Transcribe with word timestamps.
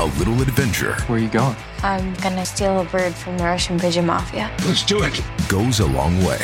A 0.00 0.06
little 0.18 0.40
adventure 0.40 0.94
Where 1.08 1.18
are 1.18 1.22
you 1.22 1.28
going? 1.28 1.54
I'm 1.82 2.14
gonna 2.14 2.46
steal 2.46 2.80
a 2.80 2.84
bird 2.86 3.14
from 3.14 3.36
the 3.36 3.44
Russian 3.44 3.78
pigeon 3.78 4.06
mafia. 4.06 4.50
Let's 4.64 4.82
do 4.82 5.02
it. 5.02 5.20
goes 5.46 5.80
a 5.80 5.86
long 5.88 6.16
way. 6.24 6.38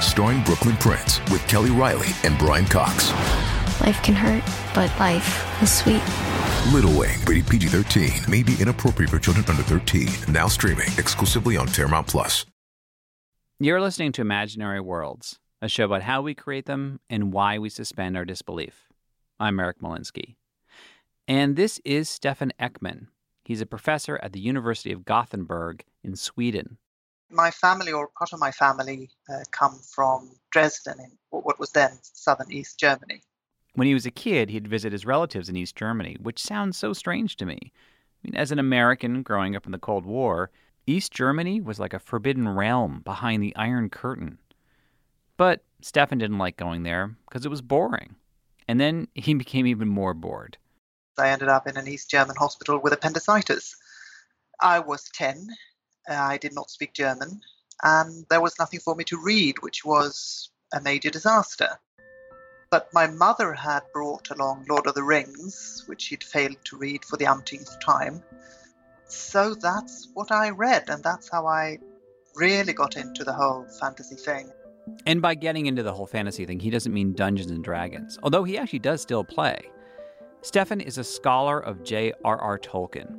Starring 0.00 0.42
Brooklyn 0.42 0.76
Prince 0.78 1.20
with 1.30 1.46
Kelly 1.46 1.70
Reilly 1.70 2.08
and 2.24 2.36
Brian 2.38 2.64
Cox. 2.64 3.12
Life 3.80 4.02
can 4.02 4.16
hurt, 4.16 4.42
but 4.74 4.90
life 4.98 5.62
is 5.62 5.72
sweet. 5.72 6.02
Little 6.74 6.98
Wing, 6.98 7.20
rated 7.24 7.46
PG 7.46 7.68
13, 7.68 8.10
may 8.28 8.42
be 8.42 8.56
inappropriate 8.60 9.10
for 9.10 9.20
children 9.20 9.44
under 9.48 9.62
13. 9.62 10.08
Now 10.32 10.48
streaming 10.48 10.88
exclusively 10.98 11.56
on 11.56 11.68
Paramount 11.68 12.08
Plus. 12.08 12.44
You're 13.60 13.80
listening 13.80 14.10
to 14.12 14.22
Imaginary 14.22 14.80
Worlds, 14.80 15.38
a 15.62 15.68
show 15.68 15.84
about 15.84 16.02
how 16.02 16.20
we 16.20 16.34
create 16.34 16.66
them 16.66 16.98
and 17.08 17.32
why 17.32 17.60
we 17.60 17.68
suspend 17.68 18.16
our 18.16 18.24
disbelief. 18.24 18.85
I'm 19.38 19.60
Eric 19.60 19.80
Molinsky. 19.80 20.36
And 21.28 21.56
this 21.56 21.78
is 21.84 22.08
Stefan 22.08 22.52
Ekman. 22.58 23.08
He's 23.44 23.60
a 23.60 23.66
professor 23.66 24.18
at 24.22 24.32
the 24.32 24.40
University 24.40 24.92
of 24.92 25.04
Gothenburg 25.04 25.84
in 26.02 26.16
Sweden. 26.16 26.78
my 27.30 27.50
family 27.50 27.92
or 27.92 28.08
part 28.16 28.32
of 28.32 28.40
my 28.40 28.50
family 28.50 29.10
uh, 29.28 29.40
come 29.50 29.78
from 29.94 30.30
Dresden 30.50 31.00
in 31.00 31.10
what 31.30 31.58
was 31.58 31.70
then 31.72 31.98
southern 32.02 32.50
East 32.50 32.78
Germany. 32.78 33.22
When 33.74 33.86
he 33.86 33.94
was 33.94 34.06
a 34.06 34.10
kid, 34.10 34.48
he'd 34.48 34.68
visit 34.68 34.92
his 34.92 35.04
relatives 35.04 35.48
in 35.50 35.56
East 35.56 35.76
Germany, 35.76 36.16
which 36.22 36.38
sounds 36.42 36.78
so 36.78 36.92
strange 36.94 37.36
to 37.36 37.44
me. 37.46 37.58
I 37.62 37.70
mean, 38.22 38.36
as 38.36 38.52
an 38.52 38.58
American 38.58 39.22
growing 39.22 39.54
up 39.54 39.66
in 39.66 39.72
the 39.72 39.78
Cold 39.78 40.06
War, 40.06 40.50
East 40.86 41.12
Germany 41.12 41.60
was 41.60 41.78
like 41.78 41.92
a 41.92 41.98
forbidden 41.98 42.48
realm 42.48 43.02
behind 43.04 43.42
the 43.42 43.54
Iron 43.56 43.90
Curtain. 43.90 44.38
But 45.36 45.62
Stefan 45.82 46.18
didn't 46.18 46.38
like 46.38 46.56
going 46.56 46.84
there 46.84 47.16
because 47.28 47.44
it 47.44 47.50
was 47.50 47.60
boring. 47.60 48.16
And 48.68 48.80
then 48.80 49.08
he 49.14 49.34
became 49.34 49.66
even 49.66 49.88
more 49.88 50.14
bored. 50.14 50.58
I 51.18 51.30
ended 51.30 51.48
up 51.48 51.66
in 51.66 51.76
an 51.76 51.88
East 51.88 52.10
German 52.10 52.36
hospital 52.36 52.78
with 52.78 52.92
appendicitis. 52.92 53.76
I 54.60 54.80
was 54.80 55.08
10. 55.14 55.48
uh, 56.08 56.14
I 56.14 56.38
did 56.38 56.54
not 56.54 56.70
speak 56.70 56.92
German, 56.92 57.40
and 57.82 58.26
there 58.28 58.40
was 58.40 58.58
nothing 58.58 58.80
for 58.80 58.94
me 58.94 59.04
to 59.04 59.22
read, 59.22 59.56
which 59.60 59.84
was 59.84 60.50
a 60.74 60.80
major 60.80 61.10
disaster. 61.10 61.78
But 62.70 62.92
my 62.92 63.06
mother 63.06 63.54
had 63.54 63.82
brought 63.92 64.30
along 64.30 64.66
Lord 64.68 64.86
of 64.86 64.94
the 64.94 65.02
Rings, 65.02 65.84
which 65.86 66.02
she'd 66.02 66.24
failed 66.24 66.56
to 66.64 66.76
read 66.76 67.04
for 67.04 67.16
the 67.16 67.26
umpteenth 67.26 67.78
time. 67.80 68.22
So 69.06 69.54
that's 69.54 70.08
what 70.14 70.32
I 70.32 70.50
read, 70.50 70.88
and 70.88 71.02
that's 71.02 71.28
how 71.30 71.46
I 71.46 71.78
really 72.34 72.72
got 72.72 72.96
into 72.96 73.24
the 73.24 73.32
whole 73.32 73.66
fantasy 73.80 74.16
thing. 74.16 74.50
And 75.04 75.22
by 75.22 75.34
getting 75.34 75.66
into 75.66 75.82
the 75.82 75.92
whole 75.92 76.06
fantasy 76.06 76.46
thing, 76.46 76.60
he 76.60 76.70
doesn't 76.70 76.92
mean 76.92 77.12
Dungeons 77.12 77.50
and 77.50 77.62
Dragons, 77.62 78.18
although 78.22 78.44
he 78.44 78.58
actually 78.58 78.78
does 78.80 79.00
still 79.00 79.24
play. 79.24 79.70
Stefan 80.42 80.80
is 80.80 80.98
a 80.98 81.04
scholar 81.04 81.58
of 81.58 81.82
J.R.R. 81.82 82.58
Tolkien, 82.58 83.16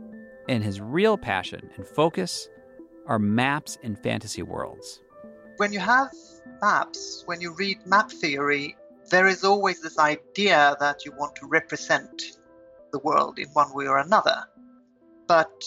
and 0.48 0.64
his 0.64 0.80
real 0.80 1.18
passion 1.18 1.70
and 1.76 1.86
focus 1.86 2.48
are 3.06 3.20
maps 3.20 3.78
and 3.84 3.98
fantasy 4.00 4.44
worlds. 4.44 5.02
When 5.58 5.74
you 5.74 5.80
have 5.80 6.12
maps, 6.62 7.24
when 7.26 7.42
you 7.42 7.54
read 7.54 7.86
map 7.86 8.12
theory, 8.12 8.76
there 9.10 9.28
is 9.28 9.44
always 9.44 9.82
this 9.82 9.98
idea 9.98 10.76
that 10.80 11.06
you 11.06 11.12
want 11.14 11.36
to 11.38 11.48
represent 11.48 12.22
the 12.92 13.00
world 13.00 13.40
in 13.40 13.48
one 13.50 13.74
way 13.74 13.88
or 13.88 13.98
another. 13.98 14.44
But 15.28 15.64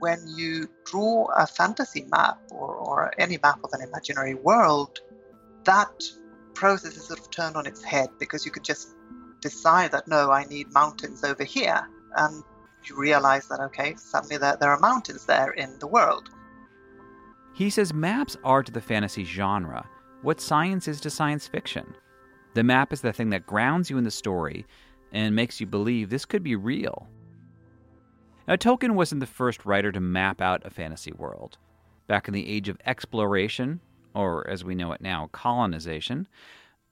when 0.00 0.18
you 0.36 0.68
draw 0.84 1.26
a 1.36 1.46
fantasy 1.46 2.04
map 2.08 2.38
or, 2.50 2.74
or 2.74 3.12
any 3.18 3.38
map 3.42 3.60
of 3.64 3.72
an 3.72 3.82
imaginary 3.82 4.34
world, 4.34 5.00
that 5.64 6.02
process 6.54 6.96
is 6.96 7.06
sort 7.06 7.20
of 7.20 7.30
turned 7.30 7.56
on 7.56 7.66
its 7.66 7.82
head 7.82 8.08
because 8.18 8.44
you 8.44 8.52
could 8.52 8.64
just 8.64 8.94
decide 9.40 9.92
that 9.92 10.08
no, 10.08 10.30
I 10.30 10.44
need 10.44 10.72
mountains 10.72 11.24
over 11.24 11.44
here. 11.44 11.88
And 12.16 12.42
you 12.84 12.96
realize 12.96 13.48
that, 13.48 13.60
okay, 13.60 13.94
suddenly 13.96 14.36
there, 14.36 14.56
there 14.60 14.70
are 14.70 14.78
mountains 14.78 15.26
there 15.26 15.50
in 15.52 15.78
the 15.78 15.86
world. 15.86 16.30
He 17.54 17.70
says 17.70 17.94
maps 17.94 18.36
are 18.44 18.62
to 18.62 18.72
the 18.72 18.80
fantasy 18.80 19.24
genre 19.24 19.86
what 20.24 20.40
science 20.40 20.88
is 20.88 21.02
to 21.02 21.10
science 21.10 21.46
fiction. 21.46 21.94
The 22.54 22.64
map 22.64 22.94
is 22.94 23.02
the 23.02 23.12
thing 23.12 23.28
that 23.30 23.46
grounds 23.46 23.90
you 23.90 23.98
in 23.98 24.04
the 24.04 24.10
story 24.10 24.64
and 25.12 25.36
makes 25.36 25.60
you 25.60 25.66
believe 25.66 26.08
this 26.08 26.24
could 26.24 26.42
be 26.42 26.56
real. 26.56 27.06
Now, 28.48 28.56
Tolkien 28.56 28.92
wasn't 28.92 29.20
the 29.20 29.26
first 29.26 29.66
writer 29.66 29.92
to 29.92 30.00
map 30.00 30.40
out 30.40 30.64
a 30.64 30.70
fantasy 30.70 31.12
world. 31.12 31.58
Back 32.06 32.26
in 32.26 32.32
the 32.32 32.48
age 32.48 32.70
of 32.70 32.78
exploration, 32.86 33.80
or 34.14 34.48
as 34.48 34.64
we 34.64 34.74
know 34.74 34.92
it 34.92 35.00
now, 35.00 35.28
colonization, 35.32 36.28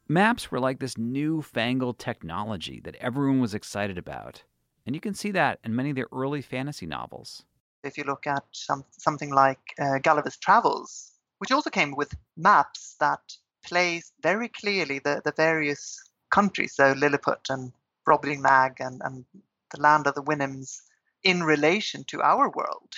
maps 0.09 0.50
were 0.50 0.60
like 0.60 0.81
this 0.81 0.99
new-fangled 0.99 1.99
technology 1.99 2.81
that 2.84 2.97
everyone 2.97 3.41
was 3.41 3.55
excited 3.55 3.97
about. 3.97 4.43
And 4.84 4.94
you 4.97 5.00
can 5.00 5.15
see 5.15 5.31
that 5.31 5.61
in 5.65 5.77
many 5.77 5.91
of 5.91 5.97
the 5.97 6.06
early 6.12 6.43
fantasy 6.43 6.87
novels. 6.87 7.44
if 7.84 7.99
you 7.99 8.05
look 8.05 8.27
at 8.27 8.44
some, 8.53 8.84
something 8.99 9.31
like 9.32 9.59
uh, 9.81 9.99
Gulliver's 9.99 10.37
Travels, 10.37 11.12
which 11.38 11.53
also 11.53 11.71
came 11.71 11.97
with 11.97 12.15
maps 12.37 12.97
that 13.00 13.21
place 13.65 14.12
very 14.22 14.49
clearly 14.49 14.99
the, 14.99 15.22
the 15.25 15.32
various 15.37 16.00
countries, 16.31 16.75
so 16.75 16.93
Lilliput 16.93 17.49
and 17.49 17.72
Brobdingnag 18.06 18.81
and, 18.81 19.00
and 19.05 19.25
the 19.72 19.81
land 19.81 20.06
of 20.06 20.15
the 20.15 20.22
Houyhnhnms, 20.22 20.81
in 21.22 21.43
relation 21.43 22.05
to 22.05 22.21
our 22.22 22.50
world, 22.50 22.93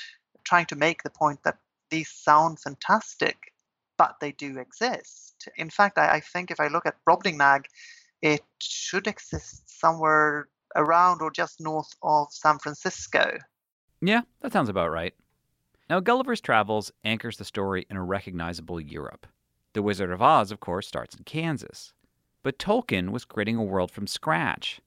trying 0.45 0.67
to 0.67 0.77
make 0.77 1.03
the 1.03 1.11
point 1.11 1.43
that 1.45 1.59
these 1.91 2.09
sound 2.09 2.59
fantastic, 2.61 3.53
but 3.97 4.17
they 4.21 4.33
do 4.33 4.59
exist. 4.59 5.49
In 5.57 5.71
fact, 5.71 5.99
I, 5.99 6.17
I 6.17 6.21
think 6.21 6.51
if 6.51 6.61
I 6.61 6.69
look 6.69 6.87
at 6.87 6.97
Brobdingnag, 7.07 7.65
it 8.23 8.43
should 8.59 9.07
exist 9.07 9.81
somewhere 9.81 10.49
around 10.77 11.23
or 11.23 11.31
just 11.31 11.61
north 11.61 11.95
of 12.03 12.29
San 12.31 12.59
Francisco. 12.59 13.39
Yeah, 14.01 14.23
that 14.41 14.53
sounds 14.53 14.69
about 14.69 14.91
right. 14.91 15.15
Now, 15.89 16.01
Gulliver's 16.01 16.41
Travels 16.41 16.91
anchors 17.05 17.37
the 17.37 17.45
story 17.45 17.87
in 17.91 17.97
a 17.97 18.03
recognizable 18.03 18.81
Europe. 18.81 19.27
The 19.75 19.83
Wizard 19.83 20.11
of 20.11 20.23
Oz, 20.23 20.51
of 20.51 20.61
course, 20.61 20.87
starts 20.87 21.15
in 21.15 21.25
Kansas. 21.25 21.93
But 22.43 22.59
Tolkien 22.59 23.11
was 23.11 23.25
creating 23.25 23.57
a 23.57 23.63
world 23.63 23.91
from 23.91 24.07
scratch. 24.07 24.81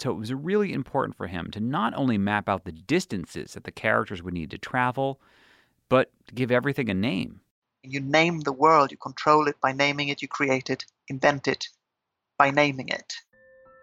So 0.00 0.10
it 0.10 0.18
was 0.18 0.32
really 0.32 0.72
important 0.72 1.16
for 1.16 1.26
him 1.26 1.50
to 1.50 1.60
not 1.60 1.92
only 1.94 2.18
map 2.18 2.48
out 2.48 2.64
the 2.64 2.72
distances 2.72 3.54
that 3.54 3.64
the 3.64 3.72
characters 3.72 4.22
would 4.22 4.34
need 4.34 4.50
to 4.52 4.58
travel, 4.58 5.20
but 5.88 6.10
to 6.28 6.34
give 6.34 6.50
everything 6.50 6.88
a 6.88 6.94
name. 6.94 7.40
You 7.82 8.00
name 8.00 8.40
the 8.40 8.52
world, 8.52 8.90
you 8.90 8.96
control 8.96 9.46
it 9.48 9.60
by 9.60 9.72
naming 9.72 10.08
it, 10.08 10.22
you 10.22 10.28
create 10.28 10.68
it, 10.70 10.84
invent 11.08 11.48
it 11.48 11.68
by 12.38 12.50
naming 12.50 12.88
it. 12.88 13.14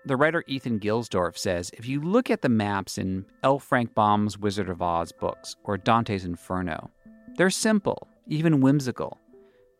The 0.05 0.15
writer 0.15 0.43
Ethan 0.47 0.79
Gilsdorf 0.79 1.37
says 1.37 1.71
if 1.73 1.87
you 1.87 1.99
look 2.01 2.29
at 2.29 2.41
the 2.41 2.49
maps 2.49 2.97
in 2.97 3.25
L. 3.41 3.57
Frank 3.57 3.95
Baum's 3.95 4.37
Wizard 4.37 4.69
of 4.69 4.81
Oz 4.81 5.11
books 5.11 5.55
or 5.63 5.77
Dante's 5.77 6.25
Inferno, 6.25 6.91
they're 7.37 7.49
simple, 7.49 8.07
even 8.27 8.61
whimsical. 8.61 9.19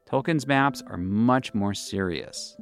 Tolkien's 0.10 0.48
maps 0.48 0.82
are 0.88 0.98
much 0.98 1.54
more 1.54 1.74
serious. 1.74 2.58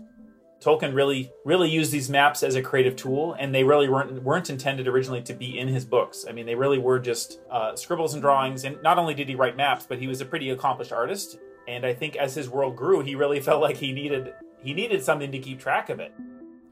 Tolkien 0.64 0.94
really 0.94 1.32
really 1.44 1.70
used 1.70 1.92
these 1.92 2.10
maps 2.10 2.42
as 2.42 2.56
a 2.56 2.62
creative 2.62 2.96
tool, 2.96 3.36
and 3.38 3.54
they 3.54 3.64
really 3.64 3.90
weren't 3.90 4.24
weren't 4.24 4.50
intended 4.50 4.88
originally 4.88 5.22
to 5.24 5.34
be 5.34 5.60
in 5.60 5.68
his 5.68 5.84
books. 5.84 6.26
I 6.28 6.32
mean, 6.32 6.46
they 6.46 6.56
really 6.56 6.78
were 6.78 7.00
just 7.00 7.42
uh, 7.52 7.76
scribbles 7.76 8.14
and 8.14 8.22
drawings. 8.22 8.64
And 8.64 8.82
not 8.82 8.98
only 8.98 9.14
did 9.14 9.28
he 9.28 9.36
write 9.36 9.58
maps, 9.58 9.86
but 9.88 10.00
he 10.00 10.08
was 10.08 10.22
a 10.22 10.26
pretty 10.26 10.52
accomplished 10.52 10.94
artist. 10.94 11.38
And 11.68 11.86
I 11.86 11.94
think 11.94 12.16
as 12.16 12.34
his 12.34 12.50
world 12.50 12.76
grew, 12.76 13.02
he 13.02 13.16
really 13.16 13.40
felt 13.50 13.62
like 13.62 13.78
he 13.78 13.92
needed 13.92 14.34
he 14.62 14.74
needed 14.74 15.04
something 15.04 15.32
to 15.32 15.40
keep 15.40 15.60
track 15.60 15.90
of 15.90 16.00
it. 16.00 16.14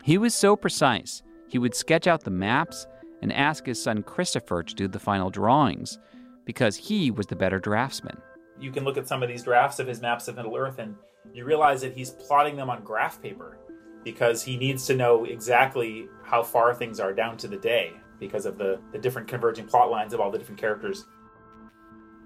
He 0.03 0.17
was 0.17 0.33
so 0.33 0.55
precise, 0.55 1.21
he 1.49 1.59
would 1.59 1.75
sketch 1.75 2.07
out 2.07 2.23
the 2.23 2.31
maps 2.31 2.87
and 3.21 3.31
ask 3.33 3.65
his 3.65 3.81
son 3.81 4.03
Christopher 4.03 4.63
to 4.63 4.73
do 4.73 4.87
the 4.87 4.99
final 4.99 5.29
drawings 5.29 5.99
because 6.45 6.75
he 6.75 7.11
was 7.11 7.27
the 7.27 7.35
better 7.35 7.59
draftsman. 7.59 8.17
You 8.59 8.71
can 8.71 8.83
look 8.83 8.97
at 8.97 9.07
some 9.07 9.21
of 9.21 9.29
these 9.29 9.43
drafts 9.43 9.79
of 9.79 9.87
his 9.87 10.01
maps 10.01 10.27
of 10.27 10.35
Middle 10.35 10.55
Earth, 10.55 10.79
and 10.79 10.95
you 11.33 11.45
realize 11.45 11.81
that 11.81 11.95
he's 11.95 12.11
plotting 12.11 12.55
them 12.55 12.69
on 12.69 12.83
graph 12.83 13.21
paper 13.21 13.57
because 14.03 14.43
he 14.43 14.57
needs 14.57 14.85
to 14.87 14.95
know 14.95 15.25
exactly 15.25 16.07
how 16.23 16.43
far 16.43 16.73
things 16.73 16.99
are 16.99 17.13
down 17.13 17.37
to 17.37 17.47
the 17.47 17.57
day 17.57 17.93
because 18.19 18.45
of 18.45 18.57
the, 18.57 18.79
the 18.91 18.99
different 18.99 19.27
converging 19.27 19.65
plot 19.65 19.89
lines 19.89 20.13
of 20.13 20.19
all 20.19 20.31
the 20.31 20.37
different 20.37 20.59
characters. 20.59 21.05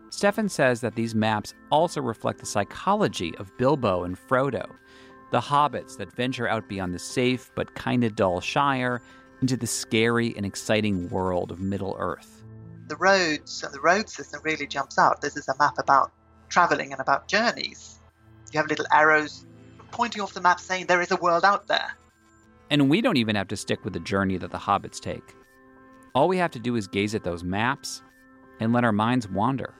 Stefan 0.09 0.47
says 0.47 0.81
that 0.81 0.95
these 0.95 1.15
maps 1.15 1.53
also 1.71 2.01
reflect 2.01 2.39
the 2.39 2.45
psychology 2.45 3.35
of 3.37 3.55
Bilbo 3.57 4.03
and 4.03 4.17
Frodo, 4.17 4.69
the 5.31 5.39
hobbits 5.39 5.97
that 5.97 6.13
venture 6.13 6.47
out 6.47 6.69
beyond 6.69 6.93
the 6.93 6.99
safe 6.99 7.51
but 7.55 7.73
kinda 7.75 8.09
dull 8.09 8.39
Shire, 8.39 9.01
into 9.41 9.57
the 9.57 9.67
scary 9.67 10.33
and 10.37 10.45
exciting 10.45 11.09
world 11.09 11.51
of 11.51 11.59
Middle 11.59 11.95
Earth. 11.99 12.43
The 12.87 12.95
roads 12.95 13.63
and 13.63 13.73
the 13.73 13.81
road 13.81 14.09
system 14.09 14.41
really 14.43 14.67
jumps 14.67 14.97
out. 14.97 15.21
This 15.21 15.35
is 15.35 15.47
a 15.47 15.57
map 15.57 15.77
about 15.77 16.11
traveling 16.49 16.91
and 16.91 17.01
about 17.01 17.27
journeys. 17.27 17.99
You 18.53 18.59
have 18.59 18.69
little 18.69 18.85
arrows 18.91 19.45
pointing 19.95 20.21
off 20.21 20.33
the 20.33 20.41
map 20.41 20.59
saying 20.59 20.87
there 20.87 21.01
is 21.01 21.11
a 21.11 21.15
world 21.15 21.45
out 21.45 21.67
there. 21.67 21.95
And 22.69 22.89
we 22.89 22.99
don't 22.99 23.17
even 23.17 23.35
have 23.35 23.47
to 23.47 23.55
stick 23.55 23.83
with 23.85 23.93
the 23.93 23.99
journey 24.01 24.37
that 24.37 24.51
the 24.51 24.57
hobbits 24.57 24.99
take. 24.99 25.33
All 26.13 26.27
we 26.27 26.37
have 26.37 26.51
to 26.51 26.59
do 26.59 26.75
is 26.75 26.87
gaze 26.87 27.15
at 27.15 27.23
those 27.23 27.43
maps 27.43 28.01
and 28.59 28.73
let 28.73 28.83
our 28.83 28.91
minds 28.91 29.29
wander. 29.29 29.73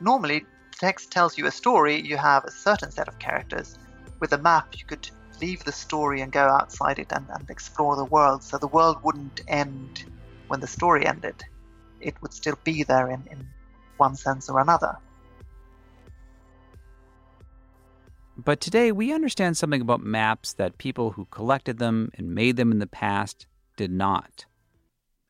Normally, 0.00 0.40
the 0.70 0.76
text 0.78 1.10
tells 1.10 1.36
you 1.36 1.46
a 1.46 1.50
story, 1.50 2.00
you 2.00 2.16
have 2.16 2.44
a 2.44 2.50
certain 2.52 2.92
set 2.92 3.08
of 3.08 3.18
characters. 3.18 3.78
With 4.20 4.32
a 4.32 4.38
map, 4.38 4.78
you 4.78 4.84
could 4.84 5.08
leave 5.40 5.64
the 5.64 5.72
story 5.72 6.20
and 6.20 6.30
go 6.30 6.46
outside 6.46 6.98
it 6.98 7.12
and, 7.12 7.26
and 7.28 7.50
explore 7.50 7.96
the 7.96 8.04
world. 8.04 8.44
So 8.44 8.58
the 8.58 8.68
world 8.68 8.98
wouldn't 9.02 9.40
end 9.48 10.04
when 10.46 10.60
the 10.60 10.66
story 10.68 11.04
ended, 11.04 11.42
it 12.00 12.14
would 12.22 12.32
still 12.32 12.58
be 12.62 12.84
there 12.84 13.10
in, 13.10 13.26
in 13.30 13.48
one 13.96 14.14
sense 14.14 14.48
or 14.48 14.60
another. 14.60 14.96
But 18.36 18.60
today 18.60 18.92
we 18.92 19.14
understand 19.14 19.56
something 19.56 19.80
about 19.80 20.02
maps 20.02 20.52
that 20.54 20.76
people 20.76 21.12
who 21.12 21.24
collected 21.26 21.78
them 21.78 22.10
and 22.14 22.34
made 22.34 22.56
them 22.56 22.70
in 22.70 22.80
the 22.80 22.86
past 22.86 23.46
did 23.78 23.90
not. 23.90 24.44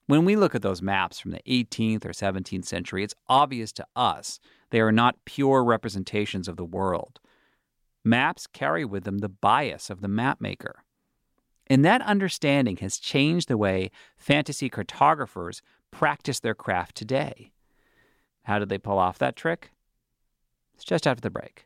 When 0.06 0.24
we 0.24 0.34
look 0.34 0.54
at 0.56 0.62
those 0.62 0.82
maps 0.82 1.20
from 1.20 1.30
the 1.30 1.42
18th 1.46 2.04
or 2.04 2.10
17th 2.10 2.64
century, 2.64 3.04
it's 3.04 3.14
obvious 3.28 3.72
to 3.72 3.86
us 3.94 4.40
they 4.70 4.80
are 4.80 4.92
not 4.92 5.24
pure 5.24 5.62
representations 5.62 6.48
of 6.48 6.56
the 6.56 6.64
world. 6.64 7.20
Maps 8.04 8.48
carry 8.48 8.84
with 8.84 9.04
them 9.04 9.18
the 9.18 9.28
bias 9.28 9.88
of 9.88 10.00
the 10.00 10.08
mapmaker. 10.08 10.74
And 11.68 11.84
that 11.84 12.02
understanding 12.02 12.76
has 12.78 12.98
changed 12.98 13.48
the 13.48 13.56
way 13.56 13.90
fantasy 14.16 14.68
cartographers 14.68 15.62
practice 15.92 16.40
their 16.40 16.54
craft 16.54 16.96
today. 16.96 17.52
How 18.44 18.58
did 18.58 18.68
they 18.68 18.78
pull 18.78 18.98
off 18.98 19.18
that 19.18 19.36
trick? 19.36 19.70
It's 20.74 20.84
just 20.84 21.06
after 21.06 21.20
the 21.20 21.30
break. 21.30 21.65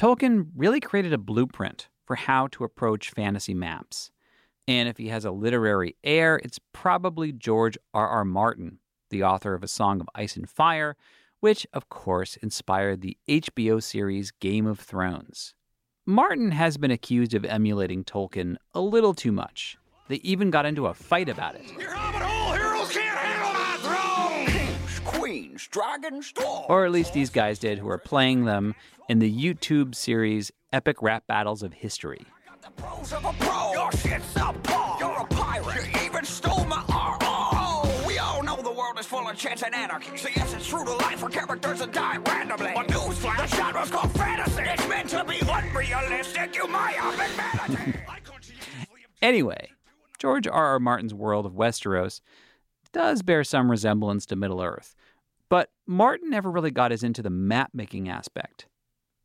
Tolkien 0.00 0.46
really 0.56 0.80
created 0.80 1.12
a 1.12 1.18
blueprint 1.18 1.90
for 2.06 2.16
how 2.16 2.46
to 2.46 2.64
approach 2.64 3.10
fantasy 3.10 3.52
maps. 3.52 4.10
And 4.66 4.88
if 4.88 4.96
he 4.96 5.08
has 5.08 5.26
a 5.26 5.30
literary 5.30 5.94
heir, 6.02 6.40
it's 6.42 6.58
probably 6.72 7.32
George 7.32 7.76
R. 7.92 8.08
R. 8.08 8.24
Martin, 8.24 8.78
the 9.10 9.22
author 9.22 9.52
of 9.52 9.62
A 9.62 9.68
Song 9.68 10.00
of 10.00 10.08
Ice 10.14 10.36
and 10.36 10.48
Fire, 10.48 10.96
which, 11.40 11.66
of 11.74 11.90
course, 11.90 12.36
inspired 12.36 13.02
the 13.02 13.18
HBO 13.28 13.82
series 13.82 14.30
Game 14.30 14.66
of 14.66 14.80
Thrones. 14.80 15.54
Martin 16.06 16.52
has 16.52 16.78
been 16.78 16.90
accused 16.90 17.34
of 17.34 17.44
emulating 17.44 18.02
Tolkien 18.02 18.56
a 18.72 18.80
little 18.80 19.12
too 19.12 19.32
much. 19.32 19.76
They 20.08 20.16
even 20.22 20.48
got 20.48 20.64
into 20.64 20.86
a 20.86 20.94
fight 20.94 21.28
about 21.28 21.56
it. 21.56 22.29
Queens, 25.40 25.68
dragons, 25.68 26.32
dwarves. 26.32 26.68
Or 26.68 26.84
at 26.84 26.92
least 26.92 27.12
these 27.12 27.30
guys 27.30 27.58
did, 27.58 27.78
who 27.78 27.88
are 27.88 27.98
playing 27.98 28.44
them 28.44 28.74
in 29.08 29.18
the 29.18 29.32
YouTube 29.32 29.94
series 29.94 30.52
Epic 30.72 31.02
Rap 31.02 31.26
Battles 31.26 31.62
of 31.62 31.72
History. 31.72 32.26
Pros 32.76 33.12
of 33.12 33.24
a 33.24 33.32
pro. 33.32 33.72
Your 33.72 33.90
shit's 33.92 34.36
up, 34.36 34.62
Paul. 34.62 34.96
You're 35.00 35.18
a 35.18 35.24
pirate. 35.24 35.88
You 35.92 36.06
even 36.06 36.24
stole 36.24 36.64
my 36.66 36.84
RO. 36.88 38.06
We 38.06 38.18
all 38.18 38.42
know 38.42 38.56
the 38.62 38.70
world 38.70 38.98
is 38.98 39.06
full 39.06 39.26
of 39.26 39.36
chance 39.36 39.62
and 39.62 39.74
anarchy. 39.74 40.16
So 40.16 40.28
yes, 40.36 40.54
it's 40.54 40.68
true 40.68 40.84
to 40.84 40.92
life 40.92 41.18
for 41.18 41.30
characters 41.30 41.80
that 41.80 41.92
die 41.92 42.18
randomly. 42.18 42.70
But 42.74 42.86
newsflash, 42.88 43.50
the 43.50 43.56
genre's 43.56 43.90
called 43.90 44.12
fantasy. 44.12 44.62
It's 44.62 44.88
meant 44.88 45.08
to 45.08 45.24
be 45.24 45.40
unrealistic. 45.40 46.54
You 46.54 46.68
myopic 46.68 47.28
vanity. 47.66 47.98
Anyway, 49.20 49.70
George 50.18 50.46
R. 50.46 50.66
R. 50.66 50.78
Martin's 50.78 51.14
world 51.14 51.46
of 51.46 51.52
Westeros 51.52 52.20
does 52.92 53.22
bear 53.22 53.42
some 53.42 53.70
resemblance 53.70 54.26
to 54.26 54.36
Middle 54.36 54.62
Earth, 54.62 54.94
but 55.50 55.68
Martin 55.86 56.30
never 56.30 56.50
really 56.50 56.70
got 56.70 56.92
as 56.92 57.02
into 57.02 57.20
the 57.20 57.28
map 57.28 57.70
making 57.74 58.08
aspect. 58.08 58.66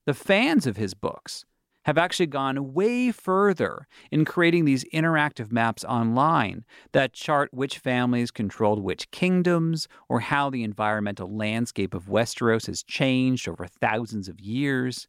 The 0.05 0.13
fans 0.13 0.67
of 0.67 0.75
his 0.75 0.93
books 0.93 1.45
have 1.85 1.97
actually 1.99 2.25
gone 2.25 2.73
way 2.73 3.11
further 3.11 3.87
in 4.11 4.25
creating 4.25 4.65
these 4.65 4.83
interactive 4.85 5.51
maps 5.51 5.83
online 5.83 6.65
that 6.93 7.13
chart 7.13 7.53
which 7.53 7.77
families 7.77 8.31
controlled 8.31 8.83
which 8.83 9.09
kingdoms 9.11 9.87
or 10.09 10.19
how 10.19 10.49
the 10.49 10.63
environmental 10.63 11.33
landscape 11.33 11.93
of 11.93 12.07
Westeros 12.07 12.65
has 12.65 12.81
changed 12.81 13.47
over 13.47 13.67
thousands 13.67 14.27
of 14.27 14.39
years. 14.41 15.07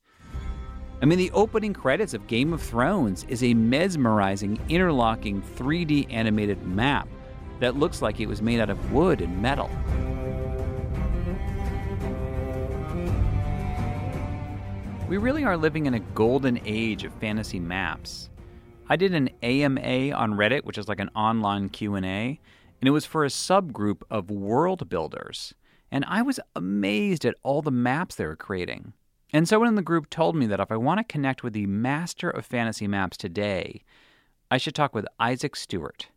I 1.00 1.06
mean, 1.06 1.18
the 1.18 1.30
opening 1.32 1.72
credits 1.72 2.12
of 2.12 2.26
Game 2.26 2.52
of 2.52 2.60
Thrones 2.60 3.24
is 3.28 3.42
a 3.42 3.54
mesmerizing, 3.54 4.58
interlocking 4.68 5.42
3D 5.42 6.12
animated 6.12 6.62
map 6.66 7.08
that 7.60 7.76
looks 7.76 8.02
like 8.02 8.20
it 8.20 8.26
was 8.26 8.42
made 8.42 8.60
out 8.60 8.70
of 8.70 8.92
wood 8.92 9.22
and 9.22 9.40
metal. 9.40 9.70
We 15.08 15.19
really 15.19 15.44
are 15.44 15.56
living 15.56 15.87
in 15.87 15.94
a 15.94 16.00
golden 16.00 16.58
age 16.64 17.05
of 17.05 17.14
fantasy 17.14 17.61
maps. 17.61 18.29
I 18.88 18.97
did 18.97 19.14
an 19.14 19.31
AMA 19.41 20.11
on 20.11 20.32
Reddit, 20.32 20.64
which 20.64 20.79
is 20.79 20.88
like 20.88 20.99
an 20.99 21.11
online 21.14 21.69
Q&A, 21.69 22.00
and 22.00 22.88
it 22.88 22.91
was 22.91 23.06
for 23.06 23.25
a 23.25 23.29
subgroup 23.29 24.03
of 24.11 24.32
world 24.32 24.88
builders. 24.88 25.55
And 25.93 26.05
I 26.08 26.23
was 26.23 26.41
amazed 26.56 27.25
at 27.25 27.37
all 27.44 27.62
the 27.62 27.70
maps 27.70 28.17
they 28.17 28.26
were 28.26 28.35
creating. 28.35 28.94
And 29.32 29.49
someone 29.49 29.69
in 29.69 29.76
the 29.76 29.82
group 29.82 30.11
told 30.11 30.35
me 30.35 30.44
that 30.47 30.58
if 30.58 30.73
I 30.73 30.76
want 30.76 30.99
to 30.99 31.05
connect 31.05 31.44
with 31.44 31.52
the 31.52 31.67
master 31.67 32.29
of 32.29 32.44
fantasy 32.44 32.88
maps 32.88 33.17
today, 33.17 33.85
I 34.50 34.59
should 34.59 34.75
talk 34.75 34.93
with 34.93 35.06
Isaac 35.20 35.55
Stewart. 35.55 36.09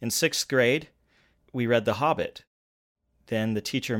In 0.00 0.10
sixth 0.10 0.48
grade, 0.48 0.88
we 1.52 1.68
read 1.68 1.84
The 1.84 1.94
Hobbit. 1.94 2.44
Then 3.26 3.54
the 3.54 3.60
teacher 3.60 3.96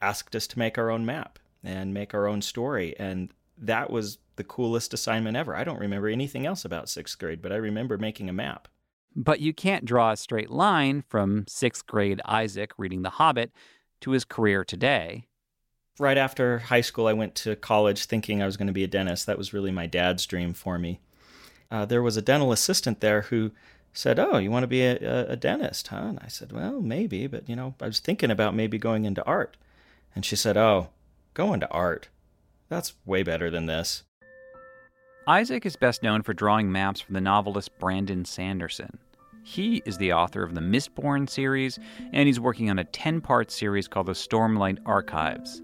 asked 0.00 0.34
us 0.34 0.46
to 0.46 0.58
make 0.58 0.78
our 0.78 0.88
own 0.88 1.04
map 1.04 1.38
and 1.62 1.92
make 1.92 2.14
our 2.14 2.26
own 2.26 2.40
story. 2.40 2.98
And 2.98 3.30
that 3.60 3.90
was 3.90 4.18
the 4.36 4.44
coolest 4.44 4.94
assignment 4.94 5.36
ever. 5.36 5.54
I 5.54 5.64
don't 5.64 5.80
remember 5.80 6.08
anything 6.08 6.46
else 6.46 6.64
about 6.64 6.88
sixth 6.88 7.18
grade, 7.18 7.42
but 7.42 7.52
I 7.52 7.56
remember 7.56 7.98
making 7.98 8.28
a 8.28 8.32
map. 8.32 8.68
But 9.16 9.40
you 9.40 9.52
can't 9.52 9.84
draw 9.84 10.12
a 10.12 10.16
straight 10.16 10.50
line 10.50 11.02
from 11.08 11.44
sixth 11.48 11.86
grade 11.86 12.20
Isaac 12.24 12.72
reading 12.76 13.02
The 13.02 13.10
Hobbit 13.10 13.52
to 14.00 14.12
his 14.12 14.24
career 14.24 14.64
today. 14.64 15.26
Right 15.98 16.16
after 16.16 16.60
high 16.60 16.82
school, 16.82 17.08
I 17.08 17.12
went 17.12 17.34
to 17.36 17.56
college 17.56 18.04
thinking 18.04 18.40
I 18.40 18.46
was 18.46 18.56
going 18.56 18.68
to 18.68 18.72
be 18.72 18.84
a 18.84 18.88
dentist. 18.88 19.26
That 19.26 19.38
was 19.38 19.52
really 19.52 19.72
my 19.72 19.86
dad's 19.86 20.24
dream 20.26 20.54
for 20.54 20.78
me. 20.78 21.00
Uh, 21.70 21.84
there 21.84 22.02
was 22.02 22.16
a 22.16 22.22
dental 22.22 22.52
assistant 22.52 23.00
there 23.00 23.22
who 23.22 23.50
said, 23.92 24.18
Oh, 24.18 24.38
you 24.38 24.50
want 24.50 24.62
to 24.62 24.68
be 24.68 24.82
a, 24.82 25.30
a, 25.30 25.36
dentist, 25.36 25.88
huh? 25.88 25.96
And 25.96 26.20
I 26.22 26.28
said, 26.28 26.52
Well, 26.52 26.80
maybe, 26.80 27.26
but 27.26 27.48
you 27.48 27.56
know, 27.56 27.74
I 27.80 27.86
was 27.86 27.98
thinking 27.98 28.30
about 28.30 28.54
maybe 28.54 28.78
going 28.78 29.04
into 29.04 29.24
art. 29.24 29.56
And 30.14 30.24
she 30.24 30.36
said, 30.36 30.56
Oh, 30.56 30.90
go 31.34 31.52
into 31.52 31.68
art. 31.70 32.08
That's 32.68 32.94
way 33.06 33.22
better 33.22 33.50
than 33.50 33.66
this. 33.66 34.04
Isaac 35.26 35.66
is 35.66 35.76
best 35.76 36.02
known 36.02 36.22
for 36.22 36.32
drawing 36.32 36.72
maps 36.72 37.00
for 37.00 37.12
the 37.12 37.20
novelist 37.20 37.78
Brandon 37.78 38.24
Sanderson. 38.24 38.98
He 39.42 39.82
is 39.86 39.98
the 39.98 40.12
author 40.12 40.42
of 40.42 40.54
the 40.54 40.60
Mistborn 40.60 41.28
series, 41.28 41.78
and 42.12 42.26
he's 42.26 42.40
working 42.40 42.70
on 42.70 42.78
a 42.78 42.84
10 42.84 43.20
part 43.20 43.50
series 43.50 43.88
called 43.88 44.06
the 44.06 44.12
Stormlight 44.12 44.78
Archives. 44.84 45.62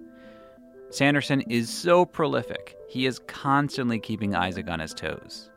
Sanderson 0.91 1.41
is 1.43 1.69
so 1.69 2.05
prolific, 2.05 2.77
he 2.89 3.07
is 3.07 3.19
constantly 3.27 3.99
keeping 3.99 4.35
Isaac 4.35 4.69
on 4.69 4.81
his 4.81 4.95
toes. 4.95 5.51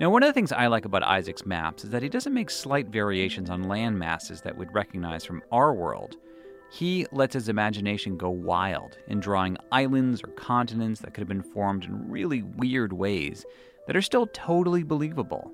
Now, 0.00 0.10
one 0.10 0.22
of 0.22 0.28
the 0.28 0.32
things 0.32 0.52
I 0.52 0.66
like 0.68 0.86
about 0.86 1.02
Isaac's 1.02 1.44
maps 1.44 1.84
is 1.84 1.90
that 1.90 2.02
he 2.02 2.08
doesn't 2.08 2.32
make 2.32 2.50
slight 2.50 2.88
variations 2.88 3.50
on 3.50 3.68
land 3.68 3.98
masses 3.98 4.40
that 4.40 4.56
we'd 4.56 4.72
recognize 4.72 5.24
from 5.24 5.42
our 5.52 5.74
world. 5.74 6.16
He 6.70 7.06
lets 7.12 7.34
his 7.34 7.48
imagination 7.48 8.16
go 8.16 8.30
wild 8.30 8.98
in 9.06 9.20
drawing 9.20 9.56
islands 9.72 10.22
or 10.22 10.28
continents 10.28 11.00
that 11.00 11.14
could 11.14 11.22
have 11.22 11.28
been 11.28 11.42
formed 11.42 11.84
in 11.84 12.10
really 12.10 12.42
weird 12.42 12.92
ways 12.92 13.44
that 13.86 13.96
are 13.96 14.02
still 14.02 14.26
totally 14.28 14.82
believable. 14.82 15.50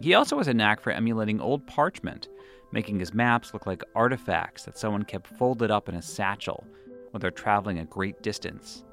He 0.00 0.14
also 0.14 0.38
has 0.38 0.48
a 0.48 0.54
knack 0.54 0.80
for 0.80 0.90
emulating 0.90 1.40
old 1.40 1.66
parchment, 1.66 2.28
making 2.72 2.98
his 2.98 3.12
maps 3.12 3.52
look 3.52 3.66
like 3.66 3.84
artifacts 3.94 4.64
that 4.64 4.78
someone 4.78 5.04
kept 5.04 5.26
folded 5.26 5.70
up 5.70 5.88
in 5.88 5.94
a 5.94 6.02
satchel 6.02 6.64
when 7.10 7.20
they're 7.20 7.30
traveling 7.30 7.78
a 7.78 7.84
great 7.84 8.22
distance. 8.22 8.84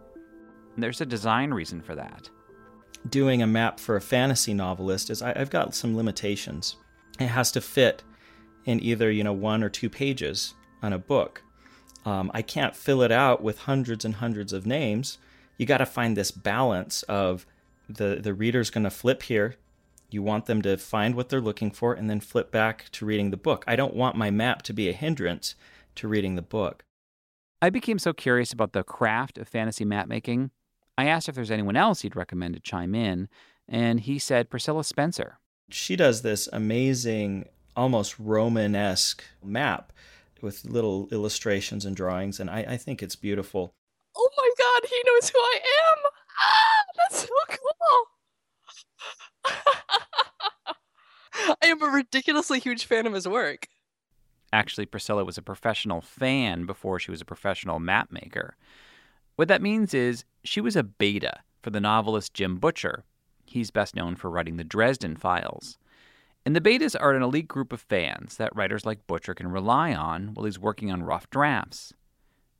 And 0.75 0.83
there's 0.83 1.01
a 1.01 1.05
design 1.05 1.51
reason 1.51 1.81
for 1.81 1.95
that. 1.95 2.29
doing 3.09 3.41
a 3.41 3.47
map 3.47 3.79
for 3.79 3.95
a 3.95 4.01
fantasy 4.01 4.53
novelist 4.53 5.09
is 5.09 5.21
I, 5.21 5.33
I've 5.35 5.49
got 5.49 5.73
some 5.73 5.95
limitations. 5.95 6.75
It 7.19 7.27
has 7.27 7.51
to 7.53 7.61
fit 7.61 8.03
in 8.65 8.83
either 8.83 9.09
you 9.09 9.23
know 9.23 9.33
one 9.33 9.63
or 9.63 9.69
two 9.69 9.89
pages 9.89 10.53
on 10.81 10.93
a 10.93 10.99
book. 10.99 11.43
Um, 12.05 12.31
I 12.33 12.41
can't 12.41 12.75
fill 12.75 13.01
it 13.01 13.11
out 13.11 13.43
with 13.43 13.59
hundreds 13.59 14.05
and 14.05 14.15
hundreds 14.15 14.53
of 14.53 14.65
names. 14.65 15.17
You 15.57 15.65
got 15.65 15.79
to 15.79 15.85
find 15.85 16.15
this 16.15 16.31
balance 16.31 17.03
of 17.03 17.45
the 17.89 18.19
the 18.21 18.33
reader's 18.33 18.69
going 18.69 18.83
to 18.83 18.89
flip 18.89 19.23
here. 19.23 19.55
You 20.11 20.23
want 20.23 20.45
them 20.45 20.61
to 20.63 20.77
find 20.77 21.15
what 21.15 21.29
they're 21.29 21.41
looking 21.41 21.71
for 21.71 21.93
and 21.93 22.09
then 22.09 22.19
flip 22.19 22.51
back 22.51 22.85
to 22.93 23.05
reading 23.05 23.29
the 23.29 23.37
book. 23.37 23.63
I 23.67 23.75
don't 23.75 23.93
want 23.93 24.15
my 24.15 24.31
map 24.31 24.63
to 24.63 24.73
be 24.73 24.89
a 24.89 24.93
hindrance 24.93 25.55
to 25.95 26.07
reading 26.07 26.35
the 26.35 26.41
book. 26.41 26.83
I 27.61 27.69
became 27.69 27.99
so 27.99 28.13
curious 28.13 28.53
about 28.53 28.73
the 28.73 28.83
craft 28.83 29.37
of 29.37 29.47
fantasy 29.47 29.85
map 29.85 30.07
making. 30.07 30.51
I 30.97 31.05
asked 31.05 31.29
if 31.29 31.35
there's 31.35 31.51
anyone 31.51 31.75
else 31.75 32.01
he'd 32.01 32.15
recommend 32.15 32.55
to 32.55 32.59
chime 32.59 32.95
in, 32.95 33.27
and 33.67 33.99
he 33.99 34.17
said 34.17 34.49
Priscilla 34.49 34.83
Spencer. 34.83 35.39
She 35.69 35.95
does 35.95 36.21
this 36.21 36.49
amazing, 36.51 37.47
almost 37.75 38.17
Romanesque 38.17 39.23
map 39.43 39.93
with 40.41 40.65
little 40.65 41.07
illustrations 41.11 41.85
and 41.85 41.95
drawings, 41.95 42.39
and 42.39 42.49
I, 42.49 42.59
I 42.69 42.77
think 42.77 43.01
it's 43.01 43.15
beautiful. 43.15 43.73
Oh 44.15 44.29
my 44.37 44.49
god, 44.57 44.89
he 44.89 45.01
knows 45.05 45.29
who 45.29 45.39
I 45.39 45.59
am! 45.63 45.97
Ah, 46.41 46.83
that's 46.97 47.21
so 47.21 47.27
cool! 47.49 47.55
I 51.61 51.67
am 51.67 51.81
a 51.81 51.87
ridiculously 51.87 52.59
huge 52.59 52.85
fan 52.85 53.07
of 53.07 53.13
his 53.13 53.27
work. 53.27 53.67
Actually, 54.51 54.85
Priscilla 54.85 55.23
was 55.23 55.37
a 55.37 55.43
professional 55.43 56.01
fan 56.01 56.65
before 56.65 56.99
she 56.99 57.11
was 57.11 57.21
a 57.21 57.25
professional 57.25 57.79
map 57.79 58.11
maker. 58.11 58.55
What 59.35 59.47
that 59.47 59.61
means 59.61 59.93
is 59.93 60.25
she 60.43 60.59
was 60.59 60.75
a 60.75 60.83
beta 60.83 61.39
for 61.61 61.69
the 61.69 61.79
novelist 61.79 62.33
Jim 62.33 62.57
Butcher. 62.57 63.03
He's 63.45 63.71
best 63.71 63.95
known 63.95 64.15
for 64.15 64.29
writing 64.29 64.57
the 64.57 64.63
Dresden 64.63 65.15
Files. 65.15 65.77
And 66.45 66.55
the 66.55 66.61
betas 66.61 66.95
are 66.99 67.13
an 67.13 67.21
elite 67.21 67.47
group 67.47 67.73
of 67.73 67.81
fans 67.81 68.37
that 68.37 68.55
writers 68.55 68.85
like 68.85 69.07
Butcher 69.07 69.33
can 69.33 69.51
rely 69.51 69.93
on 69.93 70.33
while 70.33 70.45
he's 70.45 70.59
working 70.59 70.91
on 70.91 71.03
rough 71.03 71.29
drafts. 71.29 71.93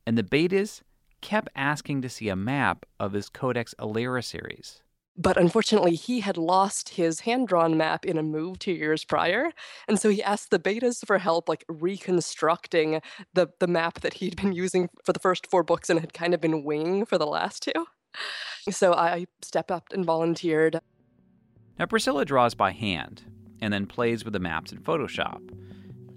And 0.05 0.17
the 0.17 0.24
betas 0.24 0.81
kept 1.21 1.50
asking 1.55 2.01
to 2.01 2.09
see 2.09 2.29
a 2.29 2.36
map 2.36 2.86
of 3.00 3.13
his 3.13 3.29
Codex 3.29 3.74
Alera 3.79 4.24
series. 4.24 4.81
But 5.17 5.38
unfortunately, 5.38 5.95
he 5.95 6.21
had 6.21 6.38
lost 6.38 6.89
his 6.89 7.21
hand 7.21 7.50
drawn 7.50 7.75
map 7.75 8.05
in 8.05 8.17
a 8.17 8.24
move 8.24 8.59
two 8.59 8.71
years 8.71 9.03
prior. 9.03 9.51
And 9.88 10.00
so 10.00 10.09
he 10.09 10.24
asked 10.24 10.50
the 10.50 10.59
betas 10.59 11.05
for 11.05 11.17
help, 11.17 11.50
like 11.50 11.65
reconstructing 11.67 13.01
the, 13.33 13.50
the 13.59 13.67
map 13.67 14.00
that 14.00 14.15
he'd 14.15 14.38
been 14.38 14.53
using 14.53 14.89
for 15.03 15.12
the 15.12 15.19
first 15.19 15.48
four 15.48 15.63
books 15.63 15.89
and 15.89 16.00
had 16.00 16.13
kind 16.13 16.33
of 16.33 16.39
been 16.39 16.63
winging 16.63 17.05
for 17.05 17.17
the 17.17 17.27
last 17.27 17.63
two. 17.63 17.86
So 18.69 18.93
I 18.93 19.27
stepped 19.41 19.71
up 19.71 19.88
and 19.91 20.05
volunteered. 20.05 20.79
Now, 21.77 21.86
Priscilla 21.86 22.24
draws 22.24 22.55
by 22.55 22.71
hand 22.71 23.24
and 23.62 23.74
then 23.74 23.86
plays 23.86 24.24
with 24.24 24.34
the 24.34 24.39
maps 24.39 24.72
in 24.72 24.80
Photoshop. 24.80 25.42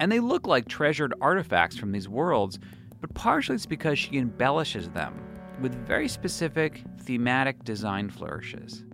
And 0.00 0.10
they 0.10 0.20
look 0.20 0.46
like 0.46 0.68
treasured 0.68 1.14
artifacts 1.20 1.76
from 1.76 1.92
these 1.92 2.08
worlds, 2.08 2.58
but 3.00 3.14
partially 3.14 3.56
it's 3.56 3.66
because 3.66 3.98
she 3.98 4.18
embellishes 4.18 4.88
them 4.90 5.14
with 5.60 5.74
very 5.86 6.08
specific 6.08 6.82
thematic 7.02 7.64
design 7.64 8.10
flourishes. 8.10 8.84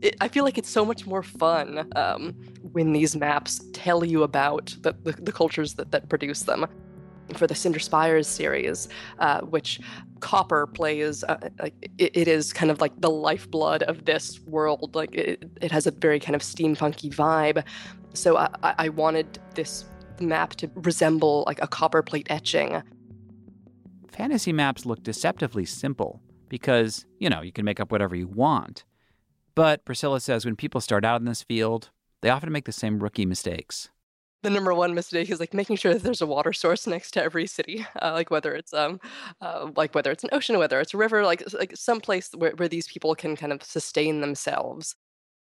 It, 0.00 0.16
I 0.20 0.28
feel 0.28 0.44
like 0.44 0.58
it's 0.58 0.70
so 0.70 0.84
much 0.84 1.06
more 1.06 1.22
fun 1.22 1.90
um, 1.96 2.34
when 2.72 2.92
these 2.92 3.16
maps 3.16 3.64
tell 3.72 4.04
you 4.04 4.22
about 4.22 4.76
the, 4.82 4.94
the, 5.02 5.12
the 5.12 5.32
cultures 5.32 5.74
that, 5.74 5.90
that 5.90 6.08
produce 6.08 6.42
them. 6.42 6.66
For 7.34 7.46
the 7.46 7.54
Cinder 7.54 7.78
Spires 7.78 8.26
series, 8.26 8.88
uh, 9.18 9.40
which 9.42 9.80
copper 10.20 10.66
plays, 10.66 11.24
uh, 11.24 11.36
it, 11.98 12.16
it 12.16 12.28
is 12.28 12.52
kind 12.52 12.70
of 12.70 12.80
like 12.80 12.98
the 13.00 13.10
lifeblood 13.10 13.82
of 13.84 14.04
this 14.06 14.40
world. 14.46 14.94
Like 14.94 15.14
it, 15.14 15.44
it 15.60 15.70
has 15.70 15.86
a 15.86 15.90
very 15.90 16.20
kind 16.20 16.34
of 16.34 16.42
steampunky 16.42 17.14
vibe. 17.14 17.62
So 18.14 18.36
I, 18.38 18.48
I 18.62 18.88
wanted 18.88 19.38
this 19.54 19.84
map 20.20 20.54
to 20.56 20.70
resemble 20.74 21.44
like 21.46 21.62
a 21.62 21.66
copper 21.68 22.02
plate 22.02 22.26
etching 22.30 22.82
fantasy 24.18 24.52
maps 24.52 24.84
look 24.84 25.04
deceptively 25.04 25.64
simple 25.64 26.20
because, 26.48 27.06
you 27.20 27.30
know, 27.30 27.40
you 27.40 27.52
can 27.52 27.64
make 27.64 27.78
up 27.78 27.92
whatever 27.92 28.16
you 28.16 28.26
want. 28.26 28.82
But 29.54 29.84
Priscilla 29.84 30.18
says 30.18 30.44
when 30.44 30.56
people 30.56 30.80
start 30.80 31.04
out 31.04 31.20
in 31.20 31.24
this 31.24 31.44
field, 31.44 31.90
they 32.20 32.28
often 32.28 32.50
make 32.50 32.64
the 32.64 32.72
same 32.72 32.98
rookie 32.98 33.26
mistakes. 33.26 33.90
The 34.42 34.50
number 34.50 34.72
one 34.72 34.94
mistake 34.94 35.30
is 35.30 35.40
like 35.40 35.52
making 35.52 35.76
sure 35.76 35.92
that 35.92 36.02
there's 36.02 36.22
a 36.22 36.26
water 36.26 36.52
source 36.52 36.86
next 36.86 37.10
to 37.12 37.22
every 37.22 37.46
city, 37.46 37.84
uh, 38.02 38.12
like 38.12 38.30
whether 38.30 38.54
it's 38.54 38.72
um, 38.72 39.00
uh, 39.40 39.70
like 39.76 39.94
whether 39.94 40.10
it's 40.10 40.24
an 40.24 40.30
ocean, 40.32 40.58
whether 40.58 40.80
it's 40.80 40.94
a 40.94 40.98
river, 40.98 41.24
like 41.24 41.42
like 41.54 41.76
some 41.76 42.00
place 42.00 42.30
where, 42.36 42.52
where 42.52 42.68
these 42.68 42.86
people 42.86 43.14
can 43.14 43.36
kind 43.36 43.52
of 43.52 43.62
sustain 43.62 44.20
themselves. 44.20 44.94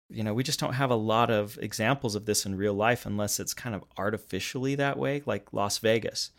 You 0.09 0.23
know, 0.23 0.35
we 0.35 0.45
just 0.45 0.61
don't 0.61 0.75
have 0.75 0.91
a 0.91 0.97
lot 0.97 1.31
of 1.31 1.59
examples 1.61 2.15
of 2.15 2.27
this 2.27 2.47
in 2.47 2.55
real 2.55 2.75
life 2.75 3.07
unless 3.07 3.41
it's 3.41 3.53
kind 3.53 3.75
of 3.75 3.85
artificially 3.99 4.77
that 4.77 4.97
way, 4.99 5.23
like 5.27 5.53
Las 5.53 5.79
Vegas 5.79 6.31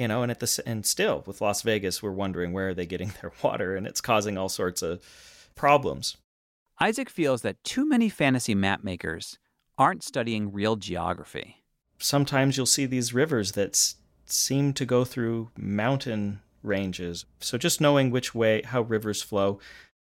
you 0.00 0.08
know 0.08 0.22
and 0.22 0.30
at 0.30 0.40
the 0.40 0.62
and 0.64 0.86
still 0.86 1.22
with 1.26 1.42
las 1.42 1.60
vegas 1.60 2.02
we're 2.02 2.10
wondering 2.10 2.52
where 2.52 2.68
are 2.68 2.74
they 2.74 2.86
getting 2.86 3.12
their 3.20 3.32
water 3.42 3.76
and 3.76 3.86
it's 3.86 4.00
causing 4.00 4.38
all 4.38 4.48
sorts 4.48 4.82
of 4.82 5.04
problems 5.54 6.16
isaac 6.80 7.10
feels 7.10 7.42
that 7.42 7.62
too 7.62 7.86
many 7.86 8.08
fantasy 8.08 8.54
map 8.54 8.82
makers 8.82 9.38
aren't 9.76 10.02
studying 10.02 10.52
real 10.52 10.76
geography 10.76 11.59
sometimes 12.00 12.56
you'll 12.56 12.66
see 12.66 12.86
these 12.86 13.14
rivers 13.14 13.52
that 13.52 13.70
s- 13.70 13.96
seem 14.26 14.72
to 14.74 14.84
go 14.84 15.04
through 15.04 15.50
mountain 15.56 16.40
ranges. 16.62 17.24
So 17.40 17.58
just 17.58 17.80
knowing 17.80 18.10
which 18.10 18.34
way 18.34 18.62
how 18.62 18.82
rivers 18.82 19.22
flow 19.22 19.58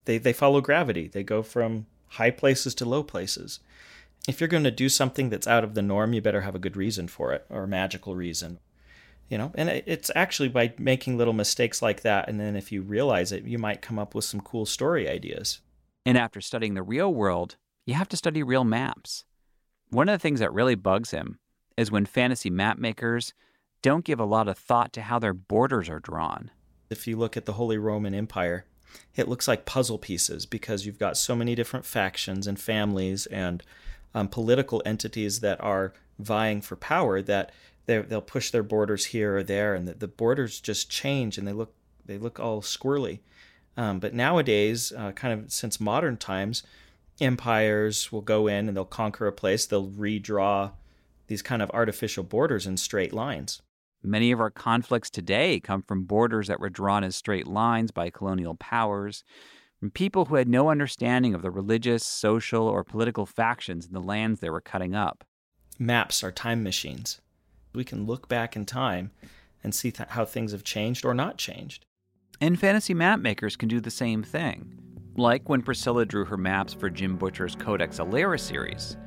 they 0.05 0.17
they 0.17 0.33
follow 0.33 0.61
gravity. 0.61 1.07
They 1.07 1.23
go 1.23 1.43
from 1.43 1.85
high 2.11 2.31
places 2.31 2.73
to 2.75 2.85
low 2.85 3.03
places. 3.03 3.59
If 4.27 4.39
you're 4.39 4.47
going 4.47 4.63
to 4.63 4.71
do 4.71 4.89
something 4.89 5.29
that's 5.29 5.47
out 5.47 5.63
of 5.63 5.73
the 5.73 5.81
norm 5.81 6.13
you 6.13 6.21
better 6.21 6.41
have 6.41 6.55
a 6.55 6.59
good 6.59 6.77
reason 6.77 7.07
for 7.07 7.33
it 7.33 7.45
or 7.49 7.63
a 7.63 7.67
magical 7.67 8.15
reason. 8.15 8.59
You 9.29 9.37
know 9.37 9.51
and 9.55 9.69
it's 9.69 10.09
actually 10.15 10.49
by 10.49 10.73
making 10.77 11.17
little 11.17 11.33
mistakes 11.33 11.81
like 11.81 12.01
that 12.01 12.29
and 12.29 12.39
then 12.39 12.55
if 12.55 12.71
you 12.71 12.81
realize 12.81 13.31
it 13.31 13.43
you 13.43 13.57
might 13.57 13.81
come 13.81 13.99
up 13.99 14.15
with 14.15 14.25
some 14.25 14.39
cool 14.41 14.65
story 14.65 15.09
ideas. 15.09 15.59
And 16.05 16.17
after 16.17 16.39
studying 16.39 16.73
the 16.73 16.83
real 16.83 17.13
world 17.13 17.57
you 17.85 17.93
have 17.93 18.09
to 18.09 18.17
study 18.17 18.43
real 18.43 18.63
maps. 18.63 19.25
One 19.89 20.09
of 20.09 20.13
the 20.13 20.21
things 20.21 20.39
that 20.39 20.53
really 20.53 20.75
bugs 20.75 21.11
him 21.11 21.39
is 21.77 21.91
when 21.91 22.05
fantasy 22.05 22.49
map 22.49 22.77
makers 22.77 23.33
don't 23.81 24.03
give 24.03 24.19
a 24.19 24.25
lot 24.25 24.47
of 24.47 24.57
thought 24.57 24.91
to 24.91 25.03
how 25.03 25.19
their 25.19 25.33
borders 25.33 25.89
are 25.89 25.99
drawn 25.99 26.51
if 26.89 27.07
you 27.07 27.15
look 27.15 27.37
at 27.37 27.45
the 27.45 27.53
holy 27.53 27.77
roman 27.77 28.13
empire 28.13 28.65
it 29.15 29.27
looks 29.27 29.47
like 29.47 29.65
puzzle 29.65 29.97
pieces 29.97 30.45
because 30.45 30.85
you've 30.85 30.99
got 30.99 31.17
so 31.17 31.35
many 31.35 31.55
different 31.55 31.85
factions 31.85 32.47
and 32.47 32.59
families 32.59 33.25
and 33.27 33.63
um, 34.13 34.27
political 34.27 34.81
entities 34.85 35.41
that 35.41 35.61
are 35.61 35.93
vying 36.19 36.61
for 36.61 36.75
power 36.75 37.21
that 37.21 37.51
they'll 37.85 38.21
push 38.21 38.51
their 38.51 38.63
borders 38.63 39.05
here 39.05 39.37
or 39.37 39.43
there, 39.43 39.73
and 39.73 39.87
the, 39.87 39.93
the, 39.93 40.07
borders 40.07 40.59
just 40.59 40.89
change 40.89 41.37
and 41.37 41.47
they 41.47 41.53
look 41.53 41.73
they 42.05 42.17
look 42.17 42.39
all 42.39 42.61
squirrely. 42.61 43.19
Um, 43.75 43.99
but 43.99 44.13
nowadays, 44.13 44.91
uh, 44.95 45.11
kind 45.11 45.33
of 45.39 45.51
since 45.51 45.79
modern 45.79 46.17
times, 46.17 46.63
empires 47.21 48.11
will 48.11 48.21
go 48.21 48.47
in 48.47 48.67
and 48.67 48.75
they'll 48.75 48.85
conquer 48.85 49.27
a 49.27 49.31
place. 49.31 49.65
They'll 49.65 49.87
redraw 49.87 50.71
these 51.27 51.41
kind 51.41 51.61
of 51.61 51.71
artificial 51.71 52.23
borders 52.23 52.65
in 52.65 52.77
straight 52.77 53.13
lines. 53.13 53.61
Many 54.03 54.31
of 54.31 54.39
our 54.39 54.51
conflicts 54.51 55.09
today 55.09 55.59
come 55.59 55.81
from 55.81 56.03
borders 56.03 56.47
that 56.47 56.59
were 56.59 56.69
drawn 56.69 57.03
as 57.03 57.15
straight 57.15 57.47
lines 57.47 57.91
by 57.91 58.09
colonial 58.09 58.55
powers, 58.55 59.23
from 59.79 59.91
people 59.91 60.25
who 60.25 60.35
had 60.35 60.47
no 60.47 60.69
understanding 60.69 61.33
of 61.33 61.41
the 61.41 61.51
religious, 61.51 62.03
social, 62.03 62.67
or 62.67 62.83
political 62.83 63.25
factions 63.25 63.85
in 63.85 63.93
the 63.93 64.01
lands 64.01 64.39
they 64.39 64.49
were 64.49 64.61
cutting 64.61 64.95
up. 64.95 65.23
Maps 65.77 66.23
are 66.23 66.31
time 66.31 66.63
machines 66.63 67.21
we 67.77 67.85
can 67.85 68.05
look 68.05 68.27
back 68.27 68.55
in 68.55 68.65
time 68.65 69.11
and 69.63 69.73
see 69.73 69.91
th- 69.91 70.09
how 70.09 70.25
things 70.25 70.51
have 70.51 70.63
changed 70.63 71.05
or 71.05 71.13
not 71.13 71.37
changed. 71.37 71.85
And 72.41 72.59
fantasy 72.59 72.93
map 72.93 73.19
makers 73.19 73.55
can 73.55 73.69
do 73.69 73.79
the 73.79 73.91
same 73.91 74.23
thing. 74.23 74.73
Like 75.15 75.47
when 75.47 75.61
Priscilla 75.61 76.05
drew 76.05 76.25
her 76.25 76.37
maps 76.37 76.73
for 76.73 76.89
Jim 76.89 77.17
Butcher's 77.17 77.55
Codex 77.55 77.99
Alera 77.99 78.39
series. 78.39 78.97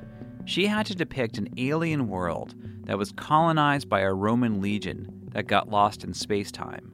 She 0.45 0.67
had 0.67 0.87
to 0.87 0.95
depict 0.95 1.39
an 1.39 1.49
alien 1.59 2.09
world 2.09 2.55
that 2.85 2.99
was 2.99 3.13
colonized 3.13 3.89
by 3.89 4.01
a 4.01 4.13
Roman 4.13 4.61
legion 4.61 5.29
that 5.33 5.47
got 5.47 5.71
lost 5.71 6.03
in 6.03 6.13
space 6.13 6.51
time. 6.51 6.93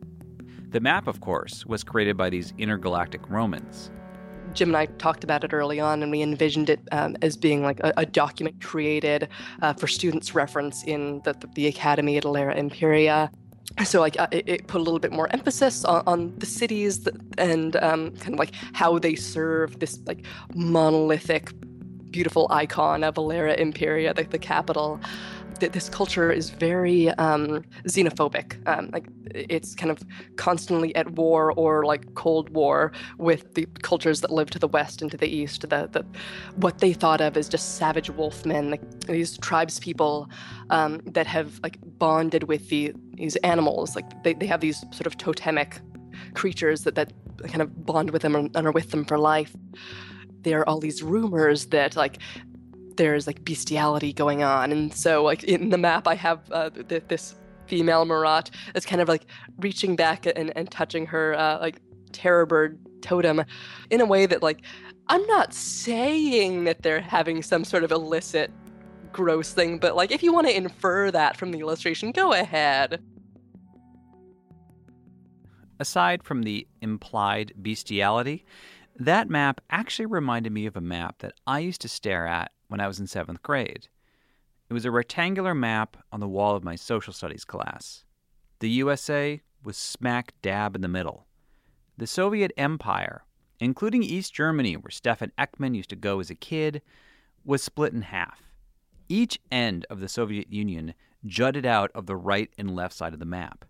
The 0.71 0.81
map, 0.81 1.07
of 1.07 1.21
course, 1.21 1.65
was 1.65 1.85
created 1.85 2.17
by 2.17 2.29
these 2.29 2.53
intergalactic 2.59 3.31
Romans. 3.31 3.91
Jim 4.53 4.71
and 4.71 4.77
I 4.77 4.87
talked 4.87 5.25
about 5.25 5.45
it 5.45 5.53
early 5.53 5.81
on, 5.81 6.03
and 6.03 6.11
we 6.11 6.23
envisioned 6.23 6.71
it 6.71 6.81
um, 6.93 7.17
as 7.23 7.37
being 7.37 7.63
like 7.63 7.81
a, 7.81 7.93
a 7.99 8.07
document 8.07 8.63
created 8.63 9.29
uh, 9.63 9.73
for 9.75 9.87
students' 9.87 10.35
reference 10.35 10.83
in 10.85 11.21
the, 11.25 11.35
the, 11.55 11.67
Academy 11.67 12.17
at 12.17 12.25
Alera 12.25 12.57
Imperia. 12.57 13.31
So 13.85 14.01
like 14.01 14.19
uh, 14.19 14.29
it, 14.31 14.49
it, 14.49 14.67
put 14.67 14.81
a 14.81 14.85
little 14.85 15.01
bit 15.01 15.13
more 15.13 15.29
emphasis 15.33 15.85
on, 15.85 16.03
on 16.07 16.39
the 16.39 16.47
cities 16.47 17.05
that, 17.05 17.15
and 17.39 17.77
um, 17.77 18.13
kind 18.17 18.35
of 18.35 18.39
like 18.39 18.53
how 18.73 18.99
they 18.99 19.15
serve 19.15 19.79
this 19.81 19.99
like 20.07 20.25
monolithic, 20.55 21.53
beautiful 22.17 22.47
icon 22.49 23.05
of 23.05 23.17
Alera 23.17 23.55
Imperia, 23.59 24.15
the, 24.15 24.25
the 24.25 24.39
capital. 24.39 24.99
th- 25.61 25.73
this 25.73 25.89
culture 25.89 26.31
is 26.33 26.49
very 26.51 27.11
um, 27.27 27.63
xenophobic. 27.85 28.49
Um, 28.67 28.89
like 28.97 29.07
it's 29.35 29.75
kind 29.75 29.91
of 29.91 29.99
constantly 30.37 30.95
at 30.97 31.07
war 31.11 31.53
or 31.53 31.85
like 31.85 32.03
Cold 32.15 32.49
War 32.51 32.93
with 33.19 33.43
the 33.55 33.67
cultures 33.83 34.21
that 34.23 34.31
live 34.31 34.49
to 34.51 34.59
the 34.59 34.69
west 34.69 35.03
and 35.03 35.11
to 35.11 35.19
the 35.19 35.29
east. 35.29 35.61
The, 35.61 35.89
the 35.93 36.03
what 36.57 36.79
they 36.79 36.93
thought 36.93 37.21
of 37.21 37.37
as 37.37 37.49
just 37.49 37.77
savage 37.77 38.11
wolfmen, 38.11 38.71
like 38.71 38.85
these 39.07 39.37
tribes 39.39 39.79
people 39.79 40.31
um, 40.71 41.01
that 41.17 41.27
have 41.27 41.61
like 41.63 41.79
bonded 41.99 42.45
with 42.45 42.69
the 42.71 42.95
these 43.15 43.37
animals. 43.37 43.95
Like 43.95 44.09
they, 44.25 44.35
they 44.35 44.47
have 44.47 44.61
these 44.61 44.81
sort 44.91 45.07
of 45.07 45.19
totemic 45.19 45.81
creatures 46.35 46.85
that 46.85 46.95
that 46.95 47.13
kind 47.53 47.63
of 47.63 47.85
bond 47.85 48.11
with 48.11 48.23
them 48.23 48.35
and 48.35 48.57
are 48.57 48.73
with 48.73 48.91
them 48.91 49.05
for 49.05 49.19
life. 49.19 49.55
There 50.47 50.61
are 50.61 50.69
all 50.69 50.79
these 50.79 51.03
rumors 51.03 51.67
that 51.67 51.97
like 51.97 52.19
there's 52.97 53.27
like 53.27 53.45
bestiality 53.45 54.13
going 54.13 54.45
on. 54.45 54.71
And 54.71 54.95
so, 54.95 55.25
like 55.25 55.43
in 55.43 55.71
the 55.71 55.77
map, 55.77 56.07
I 56.07 56.15
have 56.15 56.41
uh, 56.53 56.71
th- 56.71 57.03
this 57.09 57.35
female 57.67 58.05
Marat 58.05 58.51
that's 58.73 58.87
kind 58.87 59.03
of 59.03 59.09
like 59.09 59.27
reaching 59.59 59.97
back 59.97 60.25
and, 60.25 60.57
and 60.57 60.71
touching 60.71 61.05
her 61.07 61.35
uh, 61.35 61.59
like 61.59 61.81
terror 62.13 62.47
bird 62.47 62.79
totem 63.03 63.43
in 63.91 64.01
a 64.01 64.07
way 64.07 64.25
that 64.27 64.41
like 64.41 64.63
I'm 65.09 65.27
not 65.27 65.53
saying 65.53 66.63
that 66.65 66.83
they're 66.83 67.01
having 67.01 67.43
some 67.43 67.65
sort 67.65 67.83
of 67.83 67.91
illicit 67.91 68.53
gross 69.13 69.53
thing, 69.53 69.79
but 69.79 69.97
like 69.97 70.13
if 70.13 70.23
you 70.23 70.33
want 70.33 70.47
to 70.47 70.57
infer 70.57 71.11
that 71.11 71.37
from 71.37 71.51
the 71.51 71.59
illustration, 71.59 72.13
go 72.13 72.33
ahead. 72.33 73.03
Aside 75.81 76.23
from 76.23 76.45
the 76.45 76.69
implied 76.81 77.53
bestiality, 77.61 78.45
that 78.99 79.29
map 79.29 79.61
actually 79.71 80.07
reminded 80.07 80.53
me 80.53 80.67
of 80.67 80.77
a 80.77 80.81
map 80.81 81.19
that 81.19 81.35
I 81.47 81.59
used 81.61 81.81
to 81.83 81.89
stare 81.89 82.27
at 82.27 82.53
when 82.69 82.81
I 82.81 82.87
was 82.87 82.99
in 82.99 83.07
seventh 83.07 83.43
grade. 83.43 83.89
It 84.69 84.75
was 84.75 84.85
a 84.85 84.91
rectangular 84.91 85.55
map 85.55 85.97
on 86.11 86.21
the 86.21 86.29
wall 86.29 86.57
of 86.57 86.65
my 86.65 86.77
social 86.77 87.13
studies 87.13 87.45
class. 87.45 88.05
The 88.61 88.71
USA 88.71 89.41
was 89.63 89.77
smack 89.77 90.35
dab 90.43 90.75
in 90.75 90.83
the 90.83 90.89
middle. 90.89 91.27
The 91.99 92.07
Soviet 92.07 92.53
Empire, 92.57 93.25
including 93.61 94.03
East 94.03 94.35
Germany, 94.35 94.77
where 94.77 94.91
Stefan 94.91 95.33
Ekman 95.39 95.77
used 95.77 95.91
to 95.91 95.97
go 95.97 96.21
as 96.21 96.31
a 96.31 96.35
kid, 96.35 96.83
was 97.45 97.63
split 97.63 97.93
in 97.93 98.03
half. 98.03 98.43
Each 99.09 99.39
end 99.53 99.87
of 99.89 100.01
the 100.01 100.09
Soviet 100.09 100.53
Union 100.53 100.95
jutted 101.25 101.67
out 101.67 101.91
of 101.95 102.07
the 102.07 102.17
right 102.17 102.51
and 102.59 102.75
left 102.75 102.95
side 102.95 103.13
of 103.13 103.19
the 103.19 103.25
map. 103.25 103.65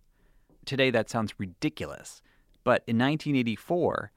Today 0.64 0.90
that 0.90 1.11
sounds 1.11 1.38
ridiculous, 1.38 2.23
but 2.64 2.83
in 2.87 2.97
1984, 2.97 4.12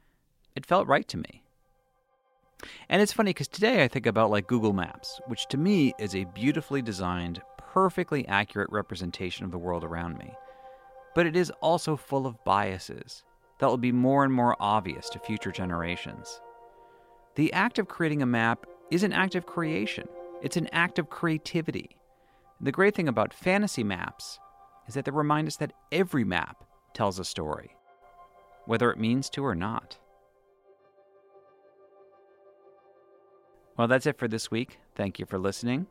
it 0.56 0.66
felt 0.66 0.88
right 0.88 1.08
to 1.08 1.18
me. 1.18 1.44
And 2.90 3.02
it's 3.02 3.14
funny 3.14 3.30
because 3.30 3.48
today 3.48 3.84
I 3.84 3.88
think 3.88 4.06
about 4.06 4.32
like 4.32 4.48
Google 4.48 4.74
Maps, 4.74 5.22
which 5.28 5.48
to 5.48 5.58
me 5.58 5.94
is 6.00 6.16
a 6.16 6.26
beautifully 6.26 6.82
designed, 6.82 7.42
perfectly 7.58 8.28
accurate 8.28 8.70
representation 8.72 9.46
of 9.46 9.52
the 9.52 9.58
world 9.58 9.84
around 9.84 10.18
me. 10.18 10.34
But 11.16 11.26
it 11.26 11.36
is 11.36 11.52
also 11.62 11.96
full 11.96 12.26
of 12.26 12.44
biases 12.44 13.24
that 13.60 13.68
will 13.68 13.78
be 13.78 13.92
more 13.92 14.24
and 14.24 14.34
more 14.34 14.56
obvious 14.60 15.10
to 15.10 15.20
future 15.20 15.52
generations. 15.52 16.42
The 17.36 17.54
act 17.54 17.80
of 17.80 17.88
creating 17.88 18.22
a 18.22 18.26
map 18.26 18.66
is 18.92 19.04
an 19.04 19.14
act 19.14 19.36
of 19.36 19.46
creation, 19.46 20.08
it's 20.42 20.58
an 20.58 20.68
act 20.72 21.00
of 21.00 21.10
creativity. 21.10 21.96
The 22.62 22.72
great 22.72 22.96
thing 22.96 23.08
about 23.08 23.34
fantasy 23.34 23.84
maps 23.84 24.40
is 24.88 24.96
that 24.96 25.06
they 25.06 25.12
remind 25.12 25.48
us 25.48 25.58
that 25.58 25.74
every 25.92 26.24
map 26.24 26.64
tells 26.94 27.20
a 27.20 27.24
story, 27.24 27.76
whether 28.66 28.92
it 28.92 29.00
means 29.00 29.30
to 29.30 29.46
or 29.46 29.56
not. 29.56 29.98
Well, 33.80 33.88
that's 33.88 34.08
it 34.08 34.18
for 34.18 34.28
this 34.28 34.52
week. 34.52 34.78
Thank 34.96 35.20
you 35.20 35.26
for 35.26 35.40
listening. 35.40 35.88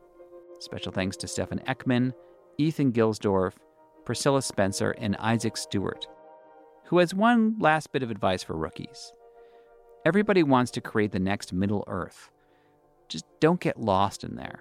Special 0.59 0.91
thanks 0.91 1.17
to 1.17 1.27
Stefan 1.27 1.57
Ekman, 1.67 2.13
Ethan 2.59 2.93
Gilsdorf, 2.93 3.53
Priscilla 4.05 4.43
Spencer, 4.43 4.91
and 4.91 5.15
Isaac 5.15 5.57
Stewart, 5.57 6.05
who 6.85 6.99
has 6.99 7.15
one 7.15 7.55
last 7.57 7.91
bit 7.91 8.03
of 8.03 8.11
advice 8.11 8.43
for 8.43 8.55
rookies. 8.55 9.11
Everybody 10.05 10.43
wants 10.43 10.69
to 10.73 10.81
create 10.81 11.13
the 11.13 11.19
next 11.19 11.51
Middle 11.51 11.83
Earth. 11.87 12.29
Just 13.07 13.25
don't 13.39 13.59
get 13.59 13.81
lost 13.81 14.23
in 14.23 14.35
there. 14.35 14.59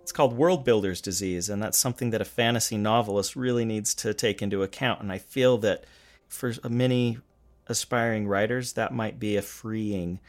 It's 0.00 0.12
called 0.12 0.36
world 0.36 0.64
builder's 0.64 1.00
disease, 1.00 1.48
and 1.48 1.60
that's 1.60 1.76
something 1.76 2.10
that 2.10 2.20
a 2.20 2.24
fantasy 2.24 2.76
novelist 2.76 3.34
really 3.34 3.64
needs 3.64 3.96
to 3.96 4.14
take 4.14 4.42
into 4.42 4.62
account. 4.62 5.00
And 5.00 5.10
I 5.10 5.18
feel 5.18 5.58
that 5.58 5.86
for 6.28 6.54
many 6.68 7.18
aspiring 7.66 8.28
writers, 8.28 8.74
that 8.74 8.94
might 8.94 9.18
be 9.18 9.36
a 9.36 9.42
freeing 9.42 10.20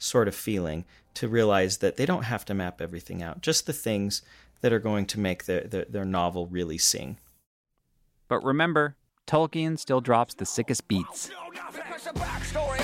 sort 0.00 0.26
of 0.26 0.34
feeling 0.34 0.84
to 1.14 1.28
realize 1.28 1.78
that 1.78 1.96
they 1.96 2.06
don't 2.06 2.24
have 2.24 2.44
to 2.46 2.54
map 2.54 2.80
everything 2.80 3.22
out, 3.22 3.42
just 3.42 3.66
the 3.66 3.72
things 3.72 4.22
that 4.62 4.72
are 4.72 4.80
going 4.80 5.06
to 5.06 5.20
make 5.20 5.44
their, 5.44 5.60
their, 5.62 5.84
their 5.84 6.04
novel 6.04 6.46
really 6.48 6.78
sing. 6.78 7.18
But 8.26 8.42
remember, 8.42 8.96
Tolkien 9.26 9.78
still 9.78 10.00
drops 10.00 10.34
the 10.34 10.46
sickest 10.46 10.88
beats. 10.88 11.30
The 12.02 12.18
backstory 12.18 12.80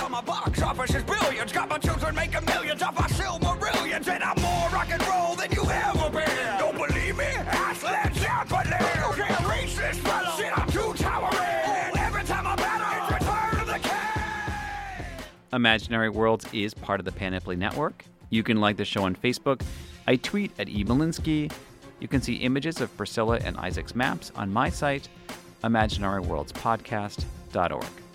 Imaginary 15.57 16.11
Worlds 16.11 16.47
is 16.53 16.75
part 16.75 17.01
of 17.01 17.07
the 17.07 17.13
Panoply 17.13 17.57
Network. 17.57 18.05
You 18.29 18.43
can 18.43 18.61
like 18.61 18.77
the 18.77 18.85
show 18.85 19.05
on 19.05 19.17
Facebook. 19.17 19.63
I 20.07 20.17
tweet 20.17 20.53
at 20.59 20.69
E. 20.69 20.85
Molinsky. 20.85 21.51
You 21.99 22.09
can 22.09 22.21
see 22.21 22.35
images 22.35 22.83
of 22.83 22.95
Priscilla 22.99 23.39
and 23.43 23.57
Isaac's 23.57 23.95
maps 23.95 24.31
on 24.37 24.53
my 24.53 24.69
site, 24.69 25.09
imaginaryworldspodcast.org. 25.65 28.06